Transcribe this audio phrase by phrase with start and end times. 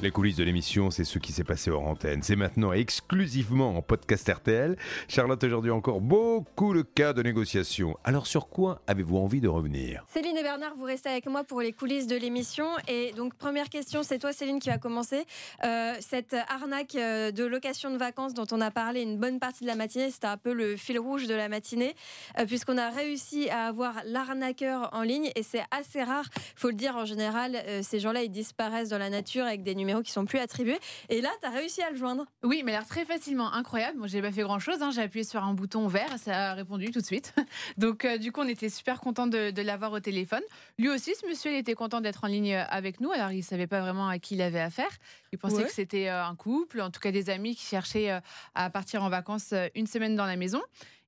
[0.00, 2.22] Les coulisses de l'émission, c'est ce qui s'est passé hors antenne.
[2.22, 4.76] C'est maintenant exclusivement en podcast RTL.
[5.08, 7.98] Charlotte, aujourd'hui encore beaucoup de cas de négociation.
[8.04, 10.04] Alors sur quoi avez-vous envie de revenir?
[10.06, 12.66] Céline et Bernard, vous restez avec moi pour les coulisses de l'émission.
[12.86, 15.24] Et donc première question, c'est toi Céline qui va commencer.
[15.64, 19.64] Euh, cette arnaque euh, de location de vacances dont on a parlé une bonne partie
[19.64, 21.96] de la matinée, c'était un peu le fil rouge de la matinée,
[22.38, 25.32] euh, puisqu'on a réussi à avoir l'arnaqueur en ligne.
[25.34, 29.10] Et c'est assez rare, faut le dire en général, ces gens-là, ils disparaissent dans la
[29.10, 30.78] nature avec des numéros qui sont plus attribués.
[31.08, 32.26] Et là, tu as réussi à le joindre.
[32.42, 33.98] Oui, mais l'air très facilement, incroyable.
[33.98, 34.82] Moi, j'ai pas fait grand-chose.
[34.82, 34.90] Hein.
[34.90, 37.34] J'ai appuyé sur un bouton vert, ça a répondu tout de suite.
[37.78, 40.42] Donc, euh, du coup, on était super content de, l'avoir au téléphone.
[40.78, 43.10] Lui aussi, ce monsieur, il était content d'être en ligne avec nous.
[43.12, 44.90] Alors, il savait pas vraiment à qui il avait affaire.
[45.32, 48.20] Il pensait que c'était euh, un couple, en tout cas des amis qui cherchaient euh,
[48.54, 50.62] à partir en vacances une semaine dans la maison.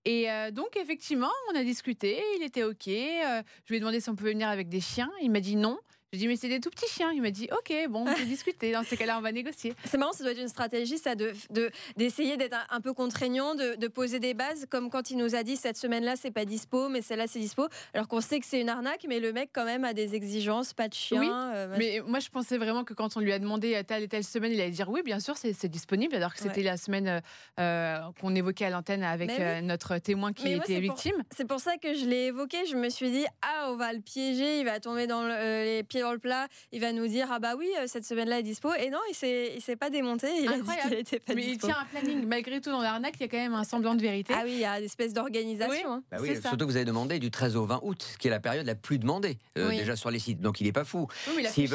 [0.07, 2.87] Et donc, effectivement, on a discuté, il était OK.
[2.87, 5.11] je lui ai demandé si on pouvait venir avec des chiens.
[5.21, 5.79] Il m'a dit non.
[6.13, 7.13] J'ai dit, mais c'est des tout petits chiens.
[7.13, 8.73] Il m'a dit, OK, bon, on peut discuter.
[8.73, 9.75] Dans ces cas-là, on va négocier.
[9.85, 13.87] C'est marrant, ça doit être une stratégie, ça, d'essayer de, d'être un, peu contraignant, de,
[13.87, 17.01] poser des bases, comme quand il nous a dit, cette semaine-là, c'est pas dispo, mais
[17.01, 17.69] celle-là, c'est dispo.
[17.95, 20.73] Alors qu'on sait que c'est une arnaque, mais le mec, quand même, a des exigences,
[20.73, 21.21] pas de chien.
[21.21, 24.03] Oui, euh, mais moi, je pensais vraiment que quand on lui a demandé à telle
[24.03, 26.77] et telle semaine, il allait dire, oui, bien sûr, c'est disponible, alors que c'était la
[26.77, 27.21] semaine euh,
[27.61, 29.31] euh, qu'on évoquait à l'antenne avec
[29.63, 31.23] notre témoin qui était victime.
[31.31, 32.67] C'est pour ça que je l'ai évoqué.
[32.67, 36.00] Je me suis dit, ah, on va le piéger, il va tomber dans les pieds
[36.01, 38.73] dans le plat, il va nous dire ah bah oui euh, cette semaine-là est dispo
[38.75, 41.59] et non il s'est il s'est pas démonté, il a dit était pas Mais il
[41.59, 44.03] tient un planning malgré tout dans l'arnaque, il y a quand même un semblant de
[44.03, 44.35] vérité.
[44.37, 45.93] Ah oui, il y a une espèce d'organisation.
[45.93, 46.03] Hein.
[46.11, 48.41] Bah oui, surtout que vous avez demandé du 13 au 20 août, qui est la
[48.41, 50.41] période la plus demandée euh, déjà sur les sites.
[50.41, 51.07] Donc il est pas fou.
[51.29, 51.69] Oui, mais il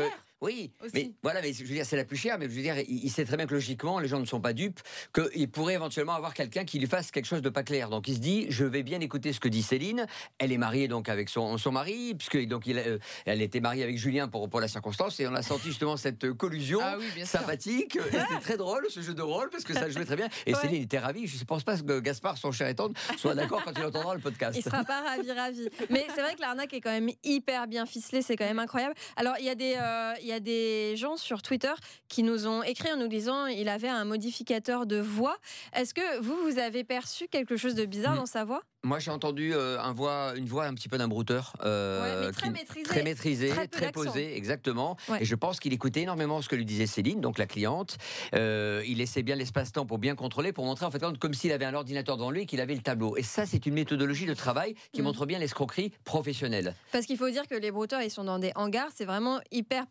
[0.45, 2.75] oui, mais voilà, mais je veux dire, c'est la plus chère, mais je veux dire,
[2.88, 4.79] il, sait très bien que logiquement, les gens ne sont pas dupes,
[5.11, 7.89] qu'il pourrait éventuellement avoir quelqu'un qui lui fasse quelque chose de pas clair.
[7.89, 10.05] Donc il se dit, je vais bien écouter ce que dit Céline.
[10.38, 13.83] Elle est mariée donc avec son, son mari, puisque donc il, euh, elle était mariée
[13.83, 17.97] avec Julien pour, pour la circonstance, et on a senti justement cette collusion ah sympathique.
[18.03, 20.29] C'était très drôle ce jeu de rôle parce que ça jouait très bien.
[20.45, 21.25] Et Céline était ravie.
[21.25, 24.13] Je ne pense pas que Gaspard, son cher et tendre, soit d'accord quand il entendra
[24.13, 24.55] le podcast.
[24.55, 25.69] Il sera pas ravi, ravi.
[25.89, 28.94] Mais c'est vrai que l'arnaque est quand même hyper bien ficelée, c'est quand même incroyable.
[29.16, 31.73] Alors il y a des, euh, y a des gens sur Twitter
[32.07, 35.38] qui nous ont écrit en nous disant il avait un modificateur de voix.
[35.73, 38.19] Est-ce que vous, vous avez perçu quelque chose de bizarre hmm.
[38.19, 38.62] dans sa voix?
[38.85, 41.53] Moi, j'ai entendu euh, un voix, une voix un petit peu d'un brouteur.
[41.63, 43.50] Euh, très, maîtrisé, très maîtrisé.
[43.50, 44.96] Très, posé, exactement.
[45.19, 47.97] Et je pense qu'il écoutait énormément ce que lui disait Céline, donc la cliente.
[48.35, 51.66] Euh, il laissait bien l'espace-temps pour bien contrôler, pour montrer en fait comme s'il avait
[51.66, 53.17] un ordinateur devant lui et qu'il avait le tableau.
[53.17, 55.06] Et ça, c'est une méthodologie de travail qui mm.
[55.06, 56.75] montre bien l'escroquerie professionnelle.
[56.91, 58.90] Parce qu'il faut dire que les brouteurs, ils sont dans des hangars.
[58.94, 59.88] C'est vraiment hyper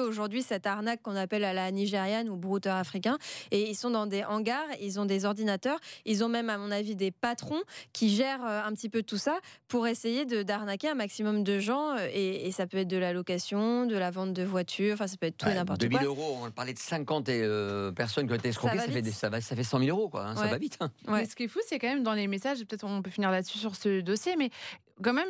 [0.00, 3.18] aujourd'hui, cette arnaque qu'on appelle à la nigériane ou brouteur africain.
[3.50, 6.70] Et ils sont dans des hangars, ils ont des ordinateurs, ils ont même, à mon
[6.70, 10.94] avis, des patrons qui gère euh, un petit peu tout ça pour essayer d'arnaquer un
[10.94, 11.96] maximum de gens.
[11.96, 15.16] Euh, et, ça peut être de la location, de la vente de voitures, enfin ça
[15.16, 15.88] peut être tout et n'importe quoi.
[15.88, 19.40] 2000 euros, on parlait de 50 euh, personnes qui ont été escroquées, ça, fait, ça,
[19.40, 20.76] ça fait 100 000 euros, quoi, hein, ça va vite.
[20.80, 20.90] Hein.
[21.24, 23.56] ce qui est fou, c'est quand même dans les messages, peut-être on peut finir là-dessus
[23.56, 24.50] sur ce dossier, mais
[25.02, 25.28] quand même,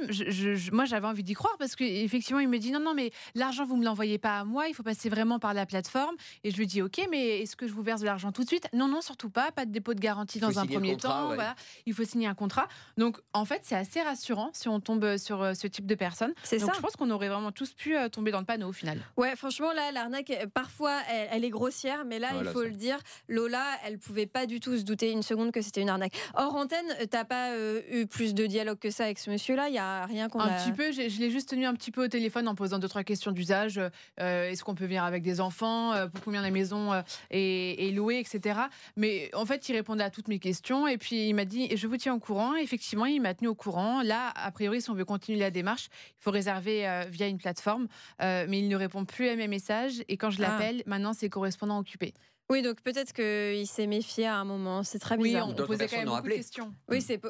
[0.73, 3.77] moi j'avais envie d'y croire parce qu'effectivement il me dit non, non, mais l'argent vous
[3.77, 6.15] me l'envoyez pas à moi, il faut passer vraiment par la plateforme.
[6.45, 8.49] Et je lui dis ok, mais est-ce que je vous verse de l'argent tout de
[8.49, 8.69] suite?
[8.73, 11.27] Non, non, surtout pas, pas de dépôt de garantie dans un premier temps.
[11.27, 11.55] Voilà,
[11.87, 12.69] il faut signer un contrat.
[12.97, 16.35] Donc en fait, c'est assez rassurant si on tombe sur euh, ce type de personnes.
[16.43, 16.73] C'est ça.
[16.75, 18.99] Je pense qu'on aurait vraiment tous pu euh, tomber dans le panneau au final.
[19.17, 22.99] Ouais, franchement là, l'arnaque, euh, parfois elle, est grossière, mais là il faut le dire,
[23.29, 26.15] Lola, elle pouvait pas du tout se douter une seconde que c'était une arnaque.
[26.35, 27.51] Hors antenne, t'as pas
[27.91, 30.57] eu plus de dialogue que ça avec ce monsieur-là Il y a rien qu'on un
[30.57, 30.93] petit peu.
[30.93, 33.81] Je, l'ai juste tenu un petit peu au téléphone en posant deux trois questions d'usage.
[34.19, 36.93] Est-ce qu'on peut venir avec des enfants Pour combien la maison
[37.31, 38.61] est, est, louée, etc.
[38.97, 41.87] Mais en fait, il répondait à toutes mes questions et puis il m'a dit je
[41.87, 42.55] vous tiens au courant.
[42.55, 44.03] Effectivement, il m'a tenu au courant.
[44.03, 47.39] Là, a priori, si on veut continuer la démarche, il faut réserver euh, via une
[47.39, 47.89] plateforme.
[48.21, 50.03] Euh, mais il ne répond plus à mes messages.
[50.09, 50.49] Et quand je ah.
[50.49, 52.15] l'appelle, maintenant, c'est correspondant occupé.
[52.51, 54.83] Oui, donc peut-être qu'il s'est méfié à un moment.
[54.83, 55.49] C'est très bizarre.
[55.49, 56.75] Oui, on posait quand même beaucoup de questions.
[56.89, 57.21] Oui, c'est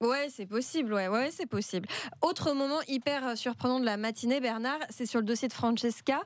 [0.00, 0.92] ouais, c'est possible.
[0.92, 1.86] Ouais, ouais, c'est possible.
[2.20, 6.20] Autre moment hyper euh, surprenant de la matinée, Bernard, c'est sur le dossier de Francesca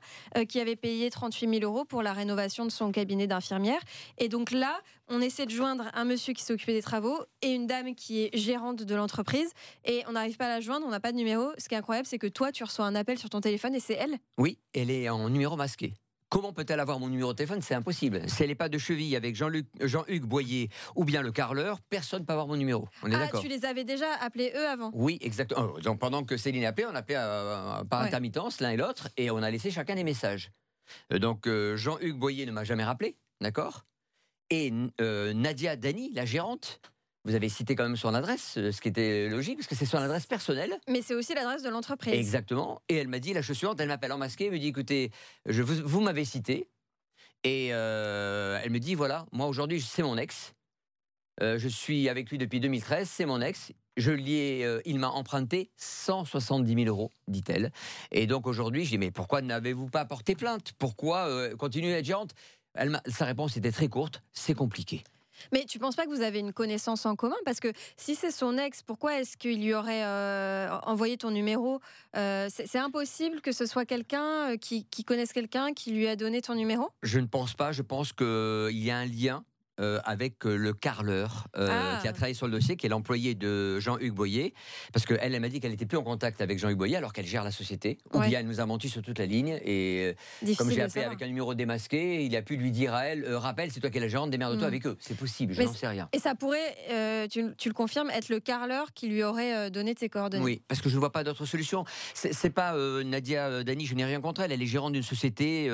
[0.48, 3.80] qui avait payé 38 000 euros pour la rénovation de son cabinet d'infirmière.
[4.18, 7.66] Et donc là, on essaie de joindre un monsieur qui s'occupait des travaux et une
[7.66, 9.50] dame qui est gérante de l'entreprise
[9.84, 11.50] et on n'arrive pas à la joindre, on n'a pas de numéro.
[11.58, 13.80] Ce qui est incroyable, c'est que toi, tu reçois un appel sur ton téléphone et
[13.80, 14.16] c'est elle?
[14.38, 15.94] Oui, elle est en numéro masqué.
[16.36, 17.62] Comment peut-elle avoir mon numéro de téléphone?
[17.62, 18.28] C'est impossible.
[18.28, 22.26] Si elle n'est pas de cheville avec Jean-Hugues Boyer ou bien le carleur, personne ne
[22.26, 22.86] peut avoir mon numéro.
[23.02, 24.90] On est ah, tu les avais déjà appelés eux avant?
[24.92, 25.72] Oui, exactement.
[25.74, 29.30] Oh, donc pendant que Céline appelait, on appelait euh, par intermittence l'un et l'autre et
[29.30, 30.50] on a laissé chacun des messages.
[31.10, 33.86] Euh, donc euh, Jean-Hugues Boyer ne m'a jamais rappelé, d'accord?
[34.50, 36.82] Et euh, Nadia Dani, la gérante,
[37.26, 39.84] vous avez cité quand même son adresse, euh, ce qui était logique, parce que c'est
[39.84, 40.78] son adresse personnelle.
[40.88, 42.14] Mais c'est aussi l'adresse de l'entreprise.
[42.14, 42.80] Exactement.
[42.88, 45.10] Et elle m'a dit, la chose suivante, elle m'appelle en masqué, elle me dit, écoutez,
[45.44, 46.68] je vous, vous m'avez cité,
[47.44, 50.54] Et euh, elle me dit voilà, moi aujourd'hui, c'est mon ex.
[51.42, 53.72] Euh, je suis avec lui depuis 2013, c'est mon ex.
[53.96, 57.72] Je lui ai, euh, il m'a emprunté 170 000 euros, dit-elle.
[58.10, 60.72] Et donc aujourd'hui, je dis mais pourquoi n'avez-vous pas porté plainte?
[60.78, 62.34] Pourquoi euh, continuer à être gérante?
[62.74, 65.02] Elle Sa réponse était très courte c'est compliqué.
[65.52, 67.36] Mais tu penses pas que vous avez une connaissance en commun?
[67.44, 71.80] Parce que si c'est son ex, pourquoi est-ce qu'il lui aurait euh, envoyé ton numéro?
[72.16, 76.42] Euh, C'est impossible que ce soit quelqu'un euh, qui connaisse quelqu'un qui lui a donné
[76.42, 76.90] ton numéro?
[77.02, 77.72] Je ne pense pas.
[77.72, 79.44] Je pense qu'il y a un lien
[79.80, 81.98] euh, avec euh, le carleur euh, Ah.
[82.00, 84.54] qui a travaillé sur le dossier, qui est l'employé de Jean-Hugues Boyer.
[84.92, 87.26] Parce qu'elle, elle m'a dit qu'elle n'était plus en contact avec Jean-Hugues Boyer alors qu'elle
[87.26, 87.98] gère la société.
[88.12, 88.28] Ou Ouais.
[88.28, 89.58] bien elle nous a menti sur toute la ligne.
[89.64, 90.14] Et
[90.44, 93.26] euh, comme j'ai appelé avec un numéro démasqué, il a pu lui dire à elle
[93.34, 94.68] Rappelle, c'est toi qui es la gérante, démerde-toi Mm.
[94.68, 94.96] avec eux.
[95.00, 96.08] C'est possible, je n'en sais rien.
[96.12, 100.08] Et ça pourrait, tu, tu le confirmes, être le carleur qui lui aurait donné tes
[100.08, 100.42] coordonnées.
[100.44, 101.84] Oui, parce que je ne vois pas d'autre solution.
[102.14, 102.74] C'est pas
[103.04, 104.52] Nadia Dani, je n'ai rien contre elle.
[104.52, 105.70] Elle est gérante d'une société.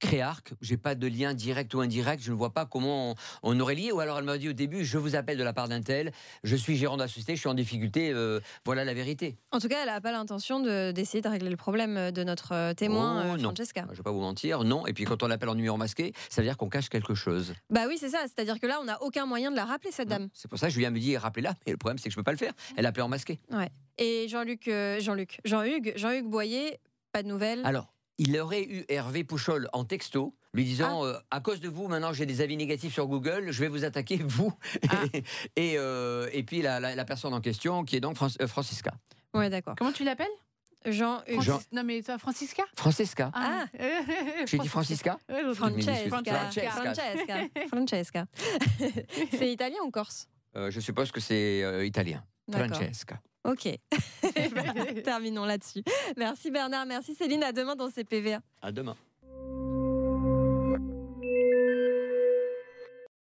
[0.00, 3.14] Créarc, j'ai pas de lien direct ou indirect, je ne vois pas comment on,
[3.54, 3.90] on aurait lié.
[3.92, 6.12] Ou alors elle m'a dit au début, je vous appelle de la part d'un tel,
[6.42, 9.38] je suis gérant de la société, je suis en difficulté, euh, voilà la vérité.
[9.52, 12.52] En tout cas, elle n'a pas l'intention de- d'essayer de, régler le problème de notre
[12.52, 13.44] euh, témoin, Oh, euh, non.
[13.54, 13.82] Francesca.
[13.86, 14.86] Je ne vais pas vous mentir, non.
[14.86, 17.54] Et puis quand on l'appelle en numéro masqué, ça veut dire qu'on cache quelque chose.
[17.70, 18.22] Bah oui, c'est ça.
[18.24, 20.16] C'est-à-dire que là, on n'a aucun moyen de la rappeler, cette Non.
[20.18, 20.28] dame.
[20.34, 21.54] C'est pour ça que Julien me dit, rappelez-la.
[21.66, 22.52] Mais le problème, c'est que je ne peux pas le faire.
[22.76, 23.38] Elle a appelé en masqué.
[23.96, 24.68] Et Jean-Luc,
[24.98, 26.80] Jean-Luc, Jean-Hugues, Jean-Hugues Boyer,
[27.12, 27.62] pas de nouvelles.
[27.64, 31.06] Alors, il aurait eu Hervé Pouchol en texto, lui disant Ah.
[31.06, 33.84] euh, À cause de vous, maintenant j'ai des avis négatifs sur Google, je vais vous
[33.84, 34.52] attaquer, vous.
[34.88, 35.02] Ah.
[35.56, 38.46] et, euh, et puis la, la- la personne en question, qui est donc Fran- euh,
[38.46, 38.92] Francisca.
[39.34, 39.74] Ouais, d'accord.
[39.76, 40.26] Comment tu l'appelles?
[40.86, 41.40] Jean-Hugues.
[41.42, 42.62] Francis- Jean- Non, mais toi, Francisca?
[42.76, 43.64] Francisca Ah.
[44.46, 45.18] J'ai dit Francisca?
[45.54, 46.08] Francesca.
[46.08, 46.70] Francesca.
[46.70, 47.38] Francesca.
[47.68, 48.26] Francesca.
[49.30, 50.28] c'est italien ou corse?
[50.56, 52.22] Euh, Je suppose que c'est euh, italien.
[52.52, 53.18] Francesca.
[53.44, 53.68] Ok.
[55.04, 55.82] Terminons là-dessus.
[56.16, 57.42] Merci Bernard, merci Céline.
[57.44, 58.38] À demain dans CPV.
[58.62, 58.96] À demain.